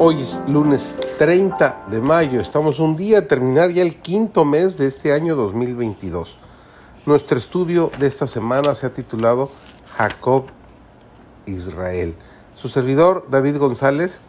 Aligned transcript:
Hoy 0.00 0.22
es 0.22 0.38
lunes 0.46 0.94
30 1.18 1.86
de 1.90 2.00
mayo, 2.00 2.40
estamos 2.40 2.78
un 2.78 2.96
día 2.96 3.18
a 3.18 3.26
terminar 3.26 3.70
ya 3.70 3.82
el 3.82 4.00
quinto 4.00 4.44
mes 4.44 4.78
de 4.78 4.86
este 4.86 5.12
año 5.12 5.34
2022. 5.34 6.38
Nuestro 7.04 7.36
estudio 7.36 7.90
de 7.98 8.06
esta 8.06 8.28
semana 8.28 8.76
se 8.76 8.86
ha 8.86 8.92
titulado 8.92 9.50
Jacob 9.96 10.44
Israel. 11.46 12.14
Su 12.54 12.68
servidor 12.68 13.26
David 13.28 13.58
González, 13.58 14.20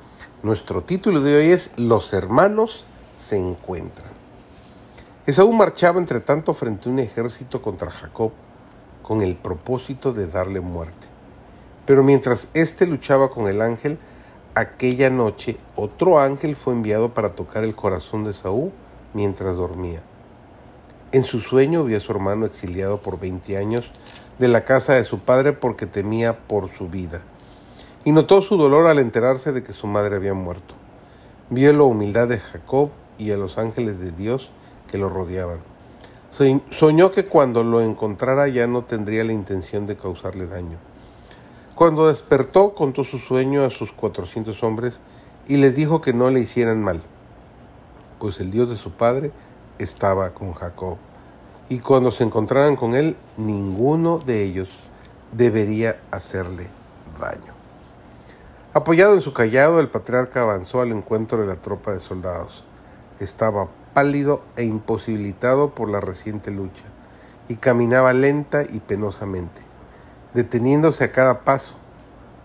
nuestro 0.41 0.81
título 0.81 1.21
de 1.21 1.37
hoy 1.37 1.51
es 1.51 1.69
Los 1.77 2.13
hermanos 2.13 2.85
se 3.15 3.37
encuentran. 3.37 4.09
Esaú 5.27 5.53
marchaba 5.53 5.99
entre 5.99 6.19
tanto 6.19 6.55
frente 6.55 6.89
a 6.89 6.91
un 6.91 6.97
ejército 6.97 7.61
contra 7.61 7.91
Jacob 7.91 8.31
con 9.03 9.21
el 9.21 9.35
propósito 9.35 10.13
de 10.13 10.25
darle 10.25 10.61
muerte. 10.61 11.05
Pero 11.85 12.03
mientras 12.03 12.47
éste 12.55 12.87
luchaba 12.87 13.29
con 13.29 13.47
el 13.47 13.61
ángel, 13.61 13.99
aquella 14.59 15.09
noche 15.09 15.57
otro 15.75 16.19
ángel 16.19 16.55
fue 16.55 16.73
enviado 16.73 17.13
para 17.13 17.35
tocar 17.35 17.63
el 17.63 17.75
corazón 17.75 18.23
de 18.23 18.33
Saúl 18.33 18.71
mientras 19.13 19.55
dormía. 19.55 20.01
En 21.11 21.23
su 21.23 21.39
sueño 21.39 21.83
vio 21.85 21.97
a 21.97 22.01
su 22.01 22.11
hermano 22.11 22.45
exiliado 22.45 22.99
por 22.99 23.19
20 23.19 23.57
años 23.57 23.89
de 24.37 24.47
la 24.47 24.65
casa 24.65 24.93
de 24.93 25.03
su 25.03 25.19
padre 25.19 25.53
porque 25.53 25.85
temía 25.85 26.37
por 26.47 26.69
su 26.77 26.87
vida. 26.87 27.23
Y 28.05 28.11
notó 28.11 28.41
su 28.41 28.57
dolor 28.57 28.87
al 28.87 28.99
enterarse 28.99 29.51
de 29.51 29.63
que 29.63 29.73
su 29.73 29.87
madre 29.87 30.15
había 30.15 30.33
muerto. 30.33 30.75
Vio 31.49 31.73
la 31.73 31.83
humildad 31.83 32.27
de 32.27 32.39
Jacob 32.39 32.91
y 33.17 33.31
a 33.31 33.37
los 33.37 33.57
ángeles 33.57 33.99
de 33.99 34.11
Dios 34.11 34.51
que 34.89 34.97
lo 34.97 35.09
rodeaban. 35.09 35.59
Soñó 36.71 37.11
que 37.11 37.25
cuando 37.25 37.63
lo 37.63 37.81
encontrara 37.81 38.47
ya 38.47 38.67
no 38.67 38.83
tendría 38.83 39.23
la 39.23 39.33
intención 39.33 39.87
de 39.87 39.97
causarle 39.97 40.47
daño. 40.47 40.77
Cuando 41.79 42.09
despertó, 42.09 42.75
contó 42.75 43.05
su 43.05 43.19
sueño 43.19 43.63
a 43.63 43.69
sus 43.69 43.93
cuatrocientos 43.93 44.63
hombres 44.63 44.99
y 45.47 45.55
les 45.55 45.77
dijo 45.77 46.01
que 46.01 46.11
no 46.11 46.29
le 46.29 46.41
hicieran 46.41 46.83
mal, 46.83 47.01
pues 48.19 48.41
el 48.41 48.51
Dios 48.51 48.69
de 48.69 48.75
su 48.75 48.91
padre 48.91 49.31
estaba 49.77 50.31
con 50.31 50.51
Jacob. 50.51 50.97
Y 51.69 51.79
cuando 51.79 52.11
se 52.11 52.25
encontraran 52.25 52.75
con 52.75 52.95
él, 52.95 53.15
ninguno 53.37 54.17
de 54.17 54.43
ellos 54.43 54.67
debería 55.31 56.01
hacerle 56.11 56.67
daño. 57.17 57.53
Apoyado 58.73 59.13
en 59.13 59.21
su 59.21 59.31
callado, 59.31 59.79
el 59.79 59.87
patriarca 59.87 60.41
avanzó 60.41 60.81
al 60.81 60.91
encuentro 60.91 61.39
de 61.39 61.47
la 61.47 61.61
tropa 61.61 61.93
de 61.93 62.01
soldados. 62.01 62.65
Estaba 63.21 63.69
pálido 63.93 64.41
e 64.57 64.65
imposibilitado 64.65 65.73
por 65.75 65.89
la 65.89 66.01
reciente 66.01 66.51
lucha, 66.51 66.83
y 67.47 67.55
caminaba 67.55 68.11
lenta 68.11 68.63
y 68.69 68.81
penosamente 68.81 69.68
deteniéndose 70.33 71.03
a 71.03 71.11
cada 71.11 71.41
paso, 71.41 71.73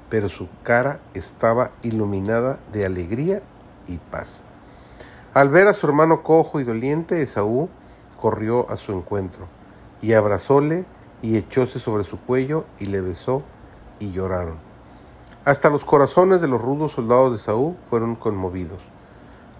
pero 0.08 0.28
su 0.28 0.48
cara 0.62 1.00
estaba 1.14 1.70
iluminada 1.82 2.58
de 2.72 2.86
alegría 2.86 3.42
y 3.86 3.98
paz. 3.98 4.42
Al 5.34 5.48
ver 5.48 5.66
a 5.66 5.74
su 5.74 5.86
hermano 5.86 6.22
cojo 6.22 6.60
y 6.60 6.64
doliente, 6.64 7.20
Esaú 7.20 7.68
corrió 8.20 8.70
a 8.70 8.77
su 8.77 8.92
encuentro 8.92 9.48
y 10.00 10.12
abrazóle 10.12 10.84
y 11.22 11.36
echóse 11.36 11.78
sobre 11.78 12.05
su 12.05 12.18
cuello 12.20 12.64
y 12.78 12.86
le 12.86 13.00
besó 13.00 13.42
y 13.98 14.12
lloraron. 14.12 14.58
Hasta 15.44 15.70
los 15.70 15.84
corazones 15.84 16.40
de 16.40 16.48
los 16.48 16.60
rudos 16.60 16.92
soldados 16.92 17.32
de 17.32 17.38
Esaú 17.38 17.77
fueron 17.90 18.14
conmovidos 18.14 18.80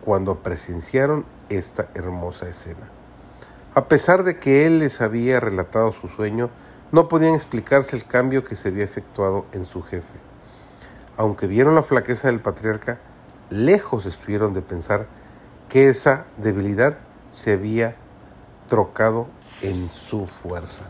cuando 0.05 0.43
presenciaron 0.43 1.25
esta 1.49 1.89
hermosa 1.95 2.49
escena. 2.49 2.89
A 3.75 3.89
pesar 3.89 4.23
de 4.23 4.39
que 4.39 4.67
él 4.67 4.79
les 4.79 5.01
había 5.01 5.41
relatado 5.41 5.93
su 5.93 6.09
sueño, 6.09 6.51
no 6.95 7.09
podían 7.09 7.35
explicarse 7.35 7.97
el 7.97 8.05
cambio 8.05 8.45
que 8.45 8.55
se 8.55 8.69
había 8.69 8.85
efectuado 8.85 9.47
en 9.51 9.67
su 9.67 9.83
jefe. 9.83 10.15
Aunque 11.17 11.49
vieron 11.49 11.75
la 11.75 11.83
flaqueza 11.83 12.29
del 12.29 12.39
patriarca, 12.39 13.01
lejos 13.51 14.07
estuvieron 14.07 14.55
de 14.55 14.63
pensar 14.63 15.09
que 15.69 15.89
esa 15.89 16.27
debilidad 16.37 16.99
se 17.31 17.55
había 17.55 17.97
trocado 18.69 19.27
en 19.61 19.91
su 19.91 20.29
fuerza. 20.29 20.85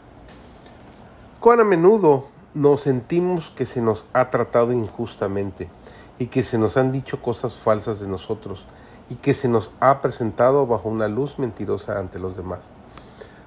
Cuán 1.41 1.61
a 1.61 1.65
menudo 1.65 2.29
nos 2.53 2.83
sentimos 2.83 3.51
que 3.57 3.65
se 3.65 3.81
nos 3.81 4.05
ha 4.13 4.29
tratado 4.29 4.73
injustamente 4.73 5.71
y 6.19 6.27
que 6.27 6.45
se 6.45 6.59
nos 6.59 6.77
han 6.77 6.93
dicho 6.93 7.23
cosas 7.23 7.55
falsas 7.55 7.99
de 7.99 8.09
nosotros 8.09 8.67
y 9.09 9.15
que 9.15 9.33
se 9.33 9.49
nos 9.49 9.71
ha 9.81 10.03
presentado 10.03 10.67
bajo 10.67 10.91
una 10.91 11.09
luz 11.09 11.39
mentirosa 11.39 11.99
ante 11.99 12.19
los 12.19 12.37
demás. 12.37 12.61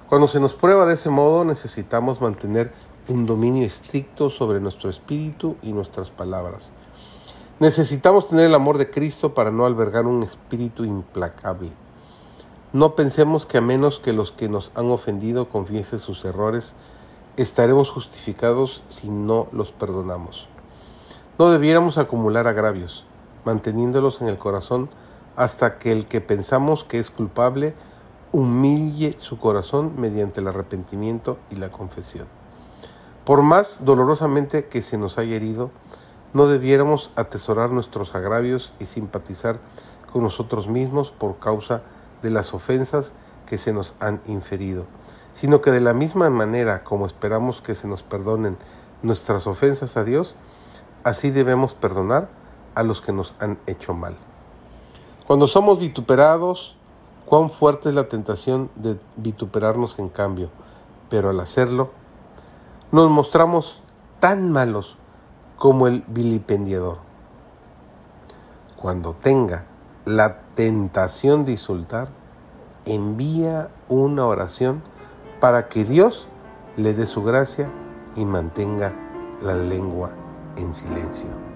Cuando 0.08 0.26
se 0.26 0.40
nos 0.40 0.54
prueba 0.54 0.86
de 0.86 0.94
ese 0.94 1.10
modo, 1.10 1.44
necesitamos 1.44 2.22
mantener 2.22 2.72
un 3.08 3.26
dominio 3.26 3.66
estricto 3.66 4.30
sobre 4.30 4.58
nuestro 4.58 4.88
espíritu 4.88 5.56
y 5.60 5.72
nuestras 5.72 6.08
palabras. 6.08 6.70
Necesitamos 7.60 8.30
tener 8.30 8.46
el 8.46 8.54
amor 8.54 8.78
de 8.78 8.88
Cristo 8.88 9.34
para 9.34 9.50
no 9.50 9.66
albergar 9.66 10.06
un 10.06 10.22
espíritu 10.22 10.86
implacable. 10.86 11.72
No 12.72 12.94
pensemos 12.94 13.44
que 13.44 13.58
a 13.58 13.60
menos 13.60 14.00
que 14.00 14.14
los 14.14 14.32
que 14.32 14.48
nos 14.48 14.72
han 14.74 14.90
ofendido 14.90 15.50
confiesen 15.50 15.98
sus 15.98 16.24
errores, 16.24 16.72
estaremos 17.36 17.90
justificados 17.90 18.82
si 18.88 19.10
no 19.10 19.48
los 19.52 19.72
perdonamos. 19.72 20.48
No 21.38 21.50
debiéramos 21.50 21.98
acumular 21.98 22.46
agravios, 22.46 23.04
manteniéndolos 23.44 24.22
en 24.22 24.28
el 24.28 24.38
corazón 24.38 24.88
hasta 25.36 25.76
que 25.76 25.92
el 25.92 26.06
que 26.06 26.22
pensamos 26.22 26.84
que 26.84 26.98
es 26.98 27.10
culpable 27.10 27.74
humille 28.32 29.16
su 29.18 29.38
corazón 29.38 29.94
mediante 29.96 30.40
el 30.40 30.48
arrepentimiento 30.48 31.38
y 31.50 31.56
la 31.56 31.70
confesión. 31.70 32.26
Por 33.24 33.42
más 33.42 33.78
dolorosamente 33.80 34.66
que 34.68 34.82
se 34.82 34.96
nos 34.96 35.18
haya 35.18 35.36
herido, 35.36 35.70
no 36.32 36.46
debiéramos 36.46 37.10
atesorar 37.16 37.70
nuestros 37.70 38.14
agravios 38.14 38.72
y 38.78 38.86
simpatizar 38.86 39.60
con 40.12 40.22
nosotros 40.22 40.68
mismos 40.68 41.10
por 41.10 41.38
causa 41.38 41.82
de 42.22 42.30
las 42.30 42.54
ofensas 42.54 43.12
que 43.46 43.58
se 43.58 43.72
nos 43.72 43.94
han 44.00 44.20
inferido, 44.26 44.86
sino 45.34 45.60
que 45.60 45.70
de 45.70 45.80
la 45.80 45.94
misma 45.94 46.30
manera 46.30 46.84
como 46.84 47.06
esperamos 47.06 47.60
que 47.60 47.74
se 47.74 47.86
nos 47.86 48.02
perdonen 48.02 48.56
nuestras 49.02 49.46
ofensas 49.46 49.96
a 49.96 50.04
Dios, 50.04 50.36
así 51.04 51.30
debemos 51.30 51.74
perdonar 51.74 52.28
a 52.74 52.82
los 52.82 53.00
que 53.00 53.12
nos 53.12 53.34
han 53.40 53.58
hecho 53.66 53.94
mal. 53.94 54.16
Cuando 55.26 55.46
somos 55.46 55.78
vituperados, 55.78 56.77
Cuán 57.28 57.50
fuerte 57.50 57.90
es 57.90 57.94
la 57.94 58.08
tentación 58.08 58.70
de 58.74 58.98
vituperarnos 59.16 59.98
en 59.98 60.08
cambio, 60.08 60.48
pero 61.10 61.28
al 61.28 61.40
hacerlo, 61.40 61.90
nos 62.90 63.10
mostramos 63.10 63.82
tan 64.18 64.50
malos 64.50 64.96
como 65.58 65.88
el 65.88 66.04
vilipendiador. 66.08 67.00
Cuando 68.76 69.12
tenga 69.12 69.66
la 70.06 70.40
tentación 70.54 71.44
de 71.44 71.52
insultar, 71.52 72.08
envía 72.86 73.68
una 73.90 74.24
oración 74.24 74.82
para 75.38 75.68
que 75.68 75.84
Dios 75.84 76.28
le 76.78 76.94
dé 76.94 77.04
su 77.04 77.22
gracia 77.22 77.70
y 78.16 78.24
mantenga 78.24 78.94
la 79.42 79.54
lengua 79.54 80.12
en 80.56 80.72
silencio. 80.72 81.47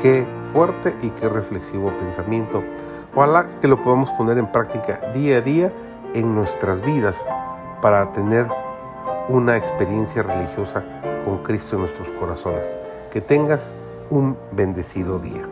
Qué 0.00 0.26
fuerte 0.52 0.96
y 1.02 1.10
qué 1.10 1.28
reflexivo 1.28 1.96
pensamiento. 1.96 2.62
Ojalá 3.14 3.46
que 3.60 3.68
lo 3.68 3.80
podamos 3.80 4.10
poner 4.12 4.38
en 4.38 4.50
práctica 4.50 5.12
día 5.12 5.38
a 5.38 5.40
día 5.40 5.72
en 6.14 6.34
nuestras 6.34 6.80
vidas 6.80 7.24
para 7.80 8.10
tener 8.12 8.48
una 9.28 9.56
experiencia 9.56 10.22
religiosa 10.22 10.84
con 11.24 11.38
Cristo 11.38 11.76
en 11.76 11.82
nuestros 11.82 12.08
corazones. 12.18 12.74
Que 13.10 13.20
tengas 13.20 13.60
un 14.10 14.36
bendecido 14.52 15.18
día. 15.18 15.51